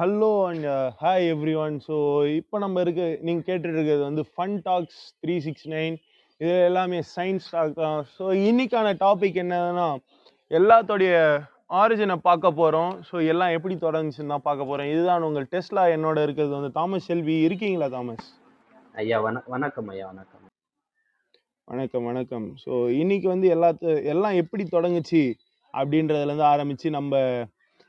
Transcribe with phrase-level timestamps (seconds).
[0.00, 0.66] Hello and
[1.00, 1.26] hi
[1.62, 1.96] everyone so
[2.36, 5.96] இப்போ நம்ம இருக்க நீங்கள் கேட்டுட்டு இருக்கிறது வந்து fun talks three six nine
[6.40, 7.98] இது எல்லாமே சயின்ஸ் டாக் தான்.
[8.14, 9.88] ஸோ இன்னைக்கான டாபிக் என்னன்னா
[10.50, 11.12] எல்லாத்தோடைய
[11.80, 16.54] ஆரிஜினை பார்க்க போகிறோம் ஸோ எல்லாம் எப்படி தொடங்குச்சுன்னு தான் பார்க்க போகிறோம் இதுதான் உங்கள் டெஸ்லா என்னோட இருக்கிறது
[16.58, 16.72] வந்து.
[16.78, 18.26] தாமஸ் செல்வி இருக்கீங்களா தாமஸ்?
[19.04, 20.44] ஐயா வண வணக்கம் ஐயா வணக்கம்.
[21.68, 22.48] வணக்கம் வணக்கம்.
[22.64, 22.72] ஸோ
[23.02, 25.24] இன்னைக்கு வந்து எல்லாத்த எல்லாம் எப்படி தொடங்குச்சு
[25.74, 27.14] அப்படின்றதுலேருந்து ஆரம்பித்து நம்ம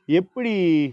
[0.06, 0.52] எப்படி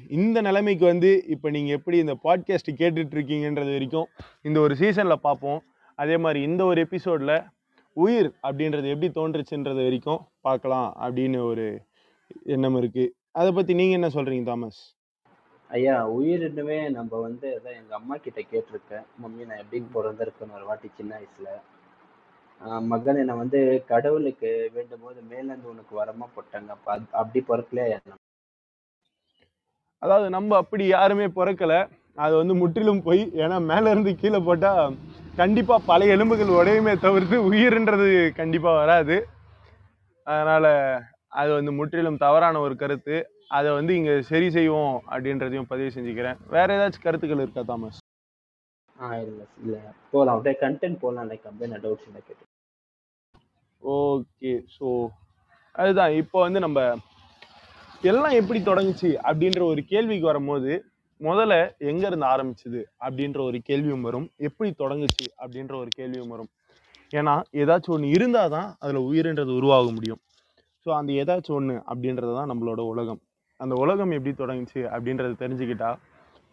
[0.10, 4.08] இந்த நிலைமைக்கு வந்து இப்போ நீங்கள் எப்படி இந்த பாட்காஸ்ட் கேட்டுட்ருக்கீங்கன்றது வரைக்கும்
[4.42, 5.64] இந்த ஒரு சீசனில் பார்ப்போம்.
[5.96, 7.42] அதே மாதிரி இந்த ஒரு எபிசோடில்
[7.94, 11.82] உயிர் அப்படின்றது எப்படி தோன்றுச்சுன்றது வரைக்கும் பார்க்கலாம் அப்படின்னு ஒரு
[12.44, 14.96] எண்ணம் இருக்குது அதை பற்றி நீங்கள் என்ன சொல்கிறீங்க தாமஸ்?
[15.70, 19.06] ஐயா உயிரினுமே நம்ம வந்து அதான் எங்கள் அம்மா கிட்ட கேட்டிருக்கேன்.
[19.24, 21.62] மம்மி நான் எப்படி பிறந்திருக்கேன்னு ஒரு வாட்டி சின்ன வயசில்.
[22.60, 26.68] மகனை மகன் என்னை வந்து கடவுளுக்கு வேண்டும் போது மேலேருந்து உனக்கு வரமா போட்டாங்க.
[26.68, 28.00] அப்போ அது- அப்படி பிறக்கலையா
[30.02, 31.74] அதாவது நம்ம அப்படி யாருமே பிறக்கல.
[32.18, 33.24] அது வந்து முற்றிலும் போய்.
[33.44, 34.72] ஏன்னா மேல இருந்து கீழே போட்டா
[35.38, 38.08] கண்டிப்பா பழைய எலும்புகள் உடையுமே தவிர்த்து உயிர்ன்றது
[38.40, 39.18] கண்டிப்பா வராது.
[40.28, 40.66] அதனால
[41.34, 43.18] அது வந்து முற்றிலும் தவறான ஒரு கருத்து.
[43.50, 46.38] அதை வந்து இங்க சரி செய்வோம் அப்படின்றதையும் பதிவு செஞ்சுக்கிறேன்.
[46.50, 48.00] வேற ஏதாச்சும் கருத்துக்கள் இருக்கா தாமஸ்?
[48.96, 49.76] ஆஹ் இல்ல இல்ல.
[50.12, 50.36] போலாம்.
[50.36, 52.46] அப்படியே கண்டென்ட் போலாம் லைக் அப்படியே நான் டவுட்ஸ் இல்லை கேட்டு
[53.84, 54.54] ஓகே.
[54.78, 54.88] ஸோ
[55.76, 56.14] அதுதான்.
[56.22, 56.80] இப்போ வந்து நம்ம
[58.08, 60.72] எல்லாம் எப்படி தொடங்குச்சு அப்படின்ற ஒரு கேள்விக்கு வரும்போது
[61.22, 61.54] முதல்ல
[61.90, 64.28] எங்க இருந்து ஆரம்பிச்சது அப்படின்ற ஒரு கேள்வியும் வரும்.
[64.48, 66.50] எப்படி தொடங்குச்சு அப்படின்ற ஒரு கேள்வியும் வரும்.
[67.14, 70.22] ஏன்னா ஏதாச்சும் ஒன்று இருந்தால் தான் அதில் உயிர்ன்றது உருவாக முடியும்.
[70.86, 73.20] ஸோ அந்த ஏதாச்சும் ஒன்று அப்படின்றது தான் நம்மளோட உலகம்.
[73.60, 75.90] அந்த உலகம் எப்படி தொடங்குச்சு அப்படின்றத தெரிஞ்சுக்கிட்டா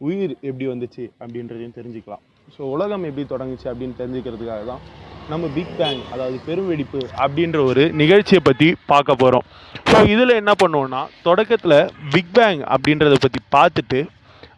[0.01, 2.25] உயிர் எப்படி வந்துச்சு அப்படின்றதையும் தெரிஞ்சுக்கலாம்.
[2.57, 4.83] ஸோ உலகம் எப்படி தொடங்குச்சு அப்படின்னு தெரிஞ்சுக்கிறதுக்காக தான்
[5.31, 9.45] நம்ம பிக் பேங் அதாவது பெருவெடிப்பு அப்படின்ற ஒரு நிகழ்ச்சியை பற்றி பார்க்க போகிறோம்
[9.89, 11.79] ஸோ இதில் என்ன பண்ணுவோன்னா தொடக்கத்தில்
[12.13, 14.01] பிக் பேங் அப்படின்றத பற்றி பார்த்துட்டு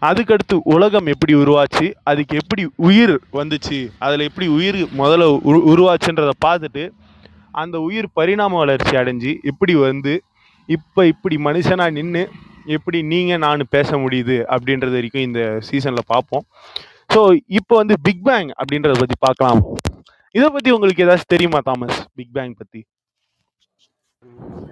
[0.08, 6.84] அதுக்கடுத்து உலகம் எப்படி உருவாச்சு அதுக்கு எப்படி உயிர் வந்துச்சு அதில் எப்படி உயிர் முதல்ல உரு உருவாச்சுன்றதை பார்த்துட்டு
[7.62, 10.14] அந்த உயிர் பரிணாம வளர்ச்சி அடைஞ்சு இப்படி வந்து
[10.76, 12.22] இப்போ இப்படி மனுஷனாக நின்று
[12.76, 16.44] எப்படி நீங்கள் நான் பேச முடியுது அப்படின்றது வரைக்கும் இந்த சீசனில் பார்ப்போம்.
[17.12, 17.20] ஸோ
[17.58, 19.60] இப்போ வந்து பிக் பேங் அப்படின்றத பற்றி பார்க்கலாம்.
[20.34, 21.98] இதை பற்றி உங்களுக்கு ஏதாச்சும் தெரியுமா தாமஸ்?
[22.18, 22.80] பிக் பேங் பற்றி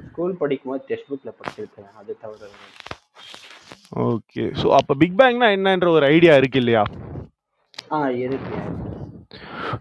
[0.06, 1.88] ஸ்கூல் படிக்கும் போது டெக்ஸ்ட் புக்ல படிச்சிருக்கேன்.
[1.98, 2.48] அது தவிர.
[4.06, 6.82] ஓகே ஸோ அப்போ பிக் பேங்னா என்னன்ற ஒரு ஐடியா இருக்கு இல்லையா?
[7.96, 8.54] ஆஹ் இருக்கு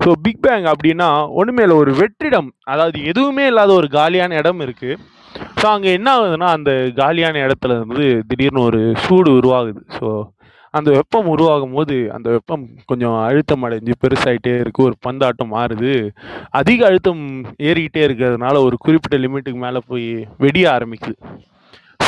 [0.03, 1.07] ஸோ பிக் பேங் அப்படின்னா
[1.39, 2.49] ஒன்றுமே இல்லை ஒரு வெற்றிடம்.
[2.65, 5.01] அதாவது எதுவுமே இல்லாத ஒரு காலியான இடம் இருக்குது
[5.59, 9.81] ஸோ அங்கே என்ன ஆகுதுன்னா அந்த காலியான இடத்துல இருந்து திடீர்னு ஒரு சூடு உருவாகுது.
[9.97, 10.07] ஸோ
[10.77, 15.93] அந்த வெப்பம் உருவாகும் போது அந்த வெப்பம் கொஞ்சம் அழுத்தம் அடைஞ்சு பெருசாகிட்டே இருக்கு ஒரு பந்தாட்டம் மாறுது.
[16.59, 17.23] அதிக அழுத்தம்
[17.67, 21.17] ஏறிக்கிட்டே இருக்கிறதுனால ஒரு குறிப்பிட்ட லிமிட்டுக்கு மேலே போய் வெடிய ஆரம்பிக்குது.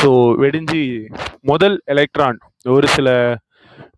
[0.00, 0.10] ஸோ
[0.42, 0.80] வெடிஞ்சு
[1.42, 2.38] முதல் எலக்ட்ரான்
[2.76, 3.08] ஒரு சில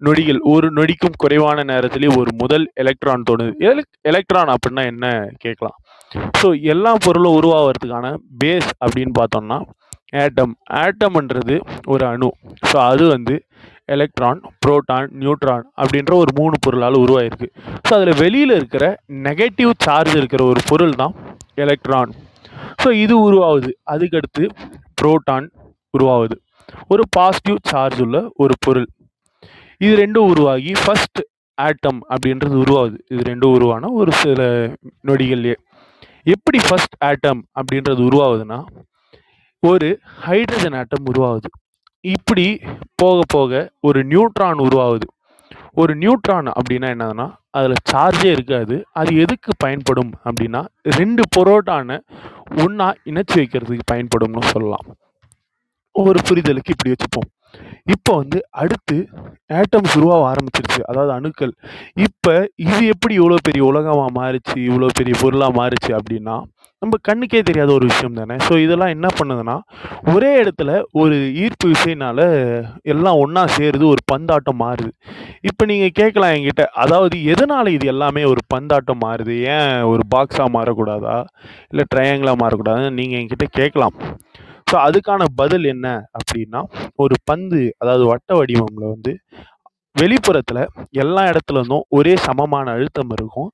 [0.06, 3.52] நொடிகள் ஒரு நொடிக்கும் குறைவான நேரத்திலே ஒரு முதல் எலக்ட்ரான் தோணுது.
[3.68, 5.06] எலக் எலக்ட்ரான் அப்படின்னா என்ன
[5.44, 5.76] கேட்கலாம்.
[6.40, 8.06] ஸோ எல்லா பொருளும் உருவாகிறதுக்கான
[8.44, 9.58] பேஸ் அப்படின்னு பார்த்தோம்னா
[10.12, 10.52] ஆட்டம்.
[10.82, 11.56] ஆட்டம்ன்றது
[11.92, 12.28] ஒரு அணு.
[12.70, 13.34] ஸோ அது வந்து
[13.94, 17.48] எலக்ட்ரான் புரோட்டான் நியூட்ரான் அப்படின்ற ஒரு மூணு பொருளால் உருவாயிருக்கு.
[17.86, 18.84] ஸோ அதில் வெளியில் இருக்கிற
[19.28, 21.14] நெகட்டிவ் சார்ஜ் இருக்கிற ஒரு பொருள் தான்
[21.64, 22.12] எலக்ட்ரான்
[22.82, 23.70] ஸோ இது உருவாகுது.
[23.92, 24.44] அதுக்கடுத்து
[25.00, 25.46] புரோட்டான்
[25.96, 26.36] உருவாகுது.
[26.92, 28.88] ஒரு பாசிட்டிவ் சார்ஜ் உள்ள ஒரு பொருள்.
[29.80, 31.20] இது ரெண்டும் உருவாகி ஃபஸ்ட்
[31.58, 32.98] ஆட்டம் அப்படின்றது உருவாகுது.
[33.12, 34.42] இது ரெண்டும் உருவான ஒரு சில
[35.08, 35.56] நொடிகள்லேயே.
[36.26, 38.58] எப்படி ஃபஸ்ட் ஆட்டம் அப்படின்றது உருவாகுதுன்னா
[39.66, 41.48] ஒரு ஹைட்ரஜன் ஆட்டம் உருவாகுது.
[42.00, 42.60] இப்படி
[42.94, 45.08] போக போக ஒரு நியூட்ரான் உருவாகுது.
[45.72, 48.84] ஒரு நியூட்ரான் அப்படின்னா என்னதுன்னா அதில் சார்ஜே இருக்காது.
[48.92, 51.98] அது எதுக்கு பயன்படும் அப்படின்னா ரெண்டு புரோட்டானை
[52.56, 54.86] ஒன்றா இணைச்சி வைக்கிறதுக்கு பயன்படும்னு சொல்லலாம்.
[55.92, 57.39] ஒரு புரிதலுக்கு இப்படி வச்சுப்போம்.
[57.94, 58.96] இப்போ வந்து அடுத்து
[59.60, 60.80] ஆட்டம்ஸ் உருவாக ஆரம்பிச்சிருச்சு.
[60.90, 61.52] அதாவது அணுக்கள்.
[62.06, 62.32] இப்போ
[62.68, 66.38] இது எப்படி இவ்வளோ பெரிய உலகமாக மாறுச்சு இவ்வளோ பெரிய பொருளாக மாறுச்சு அப்படின்னா
[66.82, 68.36] நம்ம கண்ணுக்கே தெரியாத ஒரு விஷயம் தானே.
[68.46, 69.56] ஸோ இதெல்லாம் என்ன பண்ணுதுன்னா
[70.12, 72.20] ஒரே இடத்துல ஒரு ஈர்ப்பு விசைனால
[72.92, 74.90] எல்லாம் ஒன்றா சேருது ஒரு பந்தாட்டம் மாறுது.
[75.50, 79.34] இப்போ நீங்கள் கேட்கலாம் என்கிட்ட அதாவது எதனால் இது எல்லாமே ஒரு பந்தாட்டம் மாறுது?
[79.56, 81.18] ஏன் ஒரு பாக்ஸாக மாறக்கூடாதா?
[81.72, 83.96] இல்லை ட்ரையாங்கிளாக மாறக்கூடாதுன்னு நீங்கள் என்கிட்ட கேட்கலாம்.
[84.70, 85.86] ஸோ அதுக்கான பதில் என்ன
[86.18, 86.60] அப்படின்னா
[87.02, 89.12] ஒரு பந்து அதாவது வட்ட வடிவமில் வந்து
[89.96, 90.60] வெளிப்புறத்தில்
[91.02, 93.48] எல்லா இடத்துல இருந்தும் ஒரே சமமான அழுத்தம் இருக்கும்.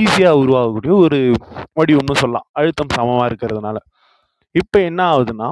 [0.00, 1.18] ஈஸியாக உருவாகக்கூடிய ஒரு
[1.78, 2.46] வடிவம்னு சொல்லலாம்.
[2.58, 3.78] அழுத்தம் சமமாக இருக்கிறதுனால.
[4.54, 5.48] இப்போ என்ன ஆகுதுன்னா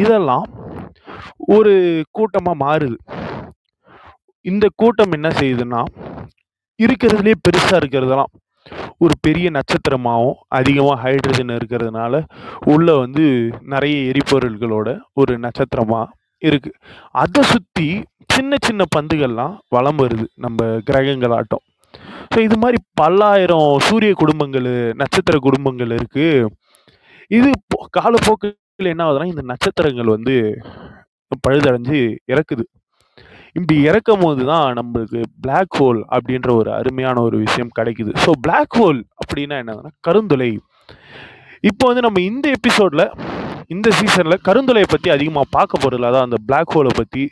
[0.00, 0.46] இதெல்லாம்
[1.56, 1.74] ஒரு
[2.16, 2.98] கூட்டமாக மாறுது.
[4.44, 5.80] இந்த கூட்டம் என்ன செய்யுதுன்னா
[6.80, 8.32] இருக்கிறதுலே பெருசாக இருக்கிறதெல்லாம்
[9.04, 12.20] ஒரு பெரிய நட்சத்திரமாகவும் அதிகமாக ஹைட்ரஜன் இருக்கிறதுனால
[12.74, 13.24] உள்ள வந்து
[13.72, 14.88] நிறைய எரிபொருள்களோட
[15.20, 16.78] ஒரு நட்சத்திரமாக இருக்குது
[17.22, 17.88] அதை சுற்றி
[18.34, 21.64] சின்ன சின்ன பந்துகள்லாம் வளம் வருது நம்ம கிரகங்களாட்டம்.
[22.32, 24.68] ஸோ இது மாதிரி பல்லாயிரம் சூரிய குடும்பங்கள்
[25.02, 26.48] நட்சத்திர குடும்பங்கள் இருக்குது
[27.38, 27.50] இது
[27.98, 30.34] காலப்போக்கில் என்ன ஆகுதுன்னா இந்த நட்சத்திரங்கள் வந்து
[31.46, 32.00] பழுதடைஞ்சு
[32.32, 32.64] இறக்குது.
[33.56, 38.12] இப்படி இறக்கும் போது தான் நம்மளுக்கு பிளாக் ஹோல் அப்படின்ற ஒரு அருமையான ஒரு விஷயம் கிடைக்குது.
[38.24, 40.50] ஸோ பிளாக் ஹோல் அப்படின்னா என்னதுன்னா கருந்துளை.
[41.70, 43.06] இப்போ வந்து நம்ம இந்த எபிசோடில்
[43.74, 47.24] இந்த சீசனில் கருந்துளையை பற்றி அதிகமாக பார்க்க போகிறதில்ல அதான் அந்த பிளாக் ஹோலை பற்றி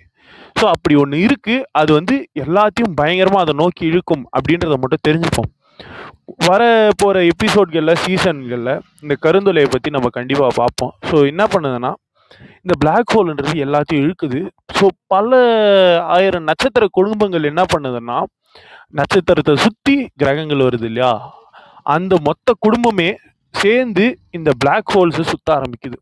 [0.58, 5.50] ஸோ அப்படி ஒன்று இருக்குது அது வந்து எல்லாத்தையும் பயங்கரமாக அதை நோக்கி இழுக்கும் அப்படின்றத மட்டும் தெரிஞ்சுப்போம்.
[6.48, 6.62] வர
[7.02, 8.72] போகிற எபிசோட்களில் சீசன்களில்
[9.02, 10.92] இந்த கருந்துளையை பற்றி நம்ம கண்டிப்பாக பார்ப்போம்.
[11.10, 11.92] ஸோ என்ன பண்ணுதுன்னா
[12.62, 14.40] இந்த பிளாக் ஹோல்ன்றது எல்லாத்தையும் இழுக்குது.
[14.76, 15.30] ஸோ பல
[16.16, 18.18] ஆயிரம் நட்சத்திர குடும்பங்கள் என்ன பண்ணுதுன்னா
[18.90, 21.12] நட்சத்திரத்தை சுற்றி கிரகங்கள் வருது இல்லையா?
[21.94, 23.10] அந்த மொத்த குடும்பமே
[23.54, 25.98] சேர்ந்து இந்த பிளாக் ஹோல்ஸை சுற்ற ஆரம்பிக்குது.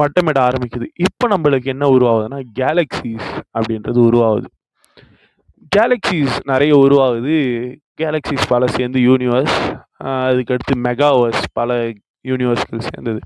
[0.00, 0.86] வட்டமிட ஆரம்பிக்குது.
[1.06, 4.48] இப்போ நம்மளுக்கு என்ன உருவாகுதுன்னா கேலக்சிஸ் அப்படின்றது உருவாகுது.
[5.76, 7.36] கேலக்சிஸ் நிறைய உருவாகுது.
[7.94, 9.58] கேலக்சிஸ் பல சேர்ந்து யூனிவர்ஸ்
[10.28, 11.78] அதுக்கடுத்து மெகாவர்ஸ் பல
[12.30, 13.20] யூனிவர்ஸ்கள் சேர்ந்தது.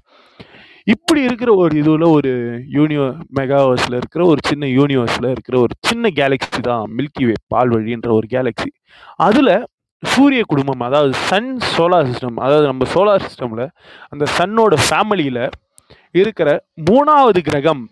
[0.88, 2.31] இப்படி இருக்கிற ஒரு இதுவில் ஒரு
[2.76, 3.02] யூனிவ
[3.38, 8.70] மெகாவர்ஸில் இருக்கிற ஒரு சின்ன யூனிவர்ஸில் இருக்கிற ஒரு சின்ன கேலக்ஸி தான் மில்கி வே பால்வழின்ற ஒரு கேலக்ஸி
[9.26, 9.52] அதில்
[10.02, 13.64] சூரிய குடும்பம் அதாவது சன் சோலார் சிஸ்டம் அதாவது நம்ம சோலார் சிஸ்டமில்
[14.11, 15.43] அந்த சன்னோட ஃபேமிலியில்
[16.14, 16.49] இருக்கிற
[16.88, 17.82] மூணாவது கிரகம்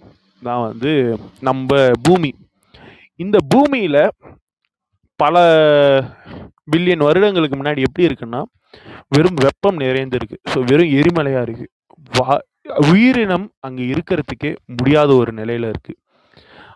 [0.42, 0.92] தான் வந்து
[1.40, 1.70] நம்ம
[2.02, 2.30] பூமி.
[3.20, 4.00] இந்த பூமியில்
[5.20, 5.36] பல
[6.72, 8.40] பில்லியன் வருடங்களுக்கு முன்னாடி எப்படி இருக்குன்னா
[9.16, 10.36] வெறும் வெப்பம் நிறைந்திருக்கு.
[10.52, 11.72] ஸோ வெறும் எரிமலையாக இருக்குது
[12.10, 12.34] வா
[12.90, 16.00] உயிரினம் அங்கே இருக்கிறதுக்கே முடியாத ஒரு நிலையில் இருக்குது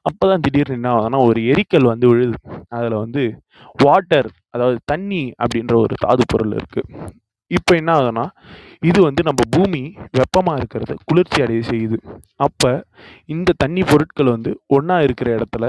[0.09, 2.37] அப்போ தான் திடீர்னு என்ன ஆகுதுன்னா ஒரு எரிக்கல் வந்து விழுது.
[2.77, 3.23] அதில் வந்து
[3.79, 7.11] வாட்டர் அதாவது தண்ணி அப்படின்ற ஒரு தாது பொருள் இருக்குது
[7.51, 8.25] இப்போ என்ன ஆகுதுன்னா
[8.89, 9.83] இது வந்து நம்ம பூமி
[10.19, 11.97] வெப்பமாக இருக்கிறத குளிர்ச்சி அடைய செய்யுது.
[12.47, 12.71] அப்போ
[13.35, 15.67] இந்த தண்ணி பொருட்கள் வந்து ஒன்றா இருக்கிற இடத்துல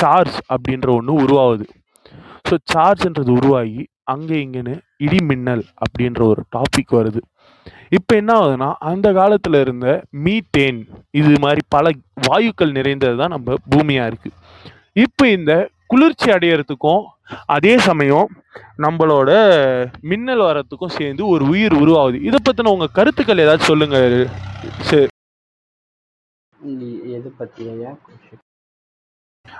[0.00, 1.66] சார்ஜ் அப்படின்ற ஒன்று உருவாகுது.
[2.48, 4.74] ஸோ சார்ஜ்ன்றது உருவாகி அங்கே இங்கேன்னு
[5.04, 7.20] இடி மின்னல் அப்படின்ற ஒரு டாபிக் வருது.
[7.96, 9.86] இப்போ என்ன ஆகுதுன்னா அந்த காலத்தில் இருந்த
[10.24, 10.80] மீத்தேன்
[11.20, 11.92] இது மாதிரி பல
[12.28, 14.36] வாயுக்கள் நிறைந்தது தான் நம்ம பூமியாக இருக்குது
[15.04, 15.52] இப்போ இந்த
[15.92, 17.02] குளிர்ச்சி அடையிறதுக்கும்
[17.54, 18.28] அதே சமயம்
[18.84, 19.30] நம்மளோட
[20.10, 22.18] மின்னல் வரத்துக்கும் சேர்ந்து ஒரு உயிர் உருவாகுது.
[22.28, 24.16] இதை பற்றின உங்கள் கருத்துக்கள் ஏதாச்சும் சொல்லுங்கள்
[24.90, 25.10] சரி
[27.16, 27.92] எது பற்றியா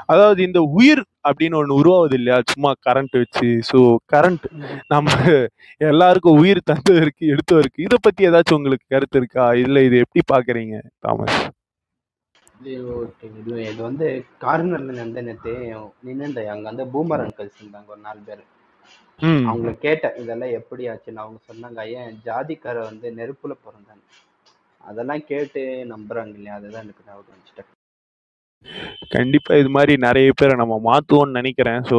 [0.08, 2.38] அதாவது இந்த உயிர் அப்படின்னு ஒன்று உருவாகுது இல்லையா?
[2.52, 3.78] சும்மா கரண்ட் வச்சு ஸோ
[4.12, 4.46] கரண்ட்
[4.88, 5.08] நம்ம
[5.88, 9.46] எல்லாருக்கும் உயிர் தந்ததற்கு எடுத்தவருக்கு இதை பத்தி ஏதாச்சும் உங்களுக்கு கருத்து இருக்கா?
[9.64, 11.38] இல்ல இது எப்படி பாக்குறீங்க தாமஸ்?
[12.62, 12.75] இது
[13.70, 14.06] இது வந்து
[14.44, 15.54] கார்னர்ல நின்று நேற்று
[16.10, 18.44] நின்று அங்க வந்து பூமர் அங்கிள்ஸ் இருந்தாங்க ஒரு நாலு பேர்.
[19.48, 24.04] அவங்கள கேட்டேன் இதெல்லாம் எப்படி ஆச்சுன்னு அவங்க சொன்னாங்க என் ஜாதிக்கார வந்து நெருப்புல பிறந்தாங்க
[24.80, 25.60] அதெல்லாம் கேட்டு
[25.92, 26.56] நம்புறாங்க இல்லையா?
[26.58, 27.64] அதுதான் எனக்கு ஞாபகம் வந்துச்சு.
[29.14, 31.81] கண்டிப்பாக இது மாதிரி நிறைய பேரை நம்ம மாற்றுவோன்னு நினைக்கிறேன்.
[31.90, 31.99] ஸோ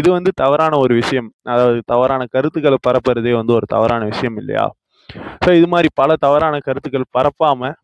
[0.00, 1.28] இது வந்து தவறான ஒரு விஷயம்.
[1.52, 4.64] அதாவது தவறான கருத்துக்களை பரப்புறதே வந்து ஒரு தவறான விஷயம் இல்லையா?
[5.44, 7.76] ஸோ இது மாதிரி பல தவறான கருத்துக்கள் பரப்பாமல்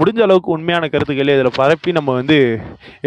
[0.00, 2.36] முடிஞ்ச அளவுக்கு உண்மையான கருத்துக்களே இதில் பரப்பி நம்ம வந்து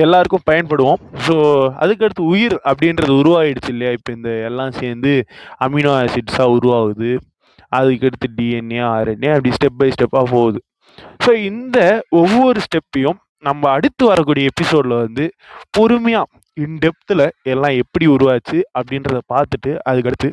[0.04, 1.00] எல்லாருக்கும் பயன்படுவோம்.
[1.26, 1.36] ஸோ
[1.84, 3.92] அதுக்கடுத்து உயிர் அப்படின்றது உருவாயிடுச்சு இல்லையா?
[3.98, 5.14] இப்போ இந்த எல்லாம் சேர்ந்து
[5.66, 7.12] அமினோ ஆசிட்ஸாக உருவாகுது.
[7.72, 10.60] அதுக்கடுத்து டிஎன்ஏ ஆர்என்ஏ அப்படி ஸ்டெப் பை ஸ்டெப்பாக போகுது.
[11.24, 11.78] ஸோ இந்த
[12.22, 15.32] ஒவ்வொரு ஸ்டெப்பையும் நம்ம அடுத்து வரக்கூடிய எபிசோடில் வந்து
[15.70, 16.26] பொறுமையாக
[16.60, 20.32] இன்டெப்த்தில் எல்லாம் எப்படி உருவாச்சு அப்படின்றத பார்த்துட்டு அதுக்கடுத்து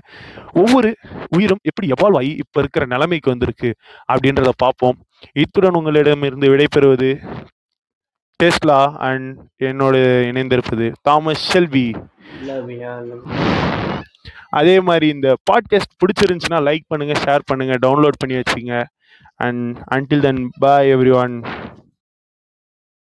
[0.53, 0.97] ஒவ்வொரு
[1.29, 3.75] உயிரும் எப்படி எவால்வ் ஆகி இப்போ இருக்கிற நிலைமைக்கு வந்திருக்கு
[4.13, 4.99] அப்படின்றத பார்ப்போம்.
[5.33, 7.11] இத்துடன் உங்களிடமிருந்து விடைபெறுவது
[8.43, 9.99] டெஸ்லா அண்ட் என்னோடு
[10.33, 11.57] இணைந்திருப்பது தாமஸ்
[12.43, 12.71] love
[14.51, 18.85] அதே மாதிரி இந்த பாட்காஸ்ட் பிடிச்சிருந்துச்சுன்னா லைக் பண்ணுங்கள் ஷேர் பண்ணுங்கள் டவுன்லோட் பண்ணி வச்சுங்க.
[19.37, 21.43] And until then bye everyone